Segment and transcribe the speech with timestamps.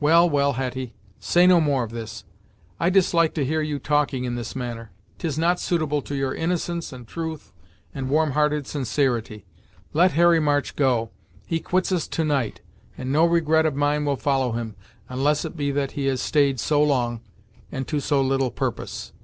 [0.00, 2.24] "Well, well, Hetty say no more of this.
[2.78, 4.90] I dislike to hear you talking in this manner.
[5.16, 7.54] 'Tis not suitable to your innocence, and truth,
[7.94, 9.46] and warm hearted sincerity.
[9.94, 11.08] Let Harry March go.
[11.46, 12.60] He quits us to night,
[12.98, 14.76] and no regret of mine will follow him,
[15.08, 17.22] unless it be that he has staid so long,
[17.70, 19.14] and to so little purpose."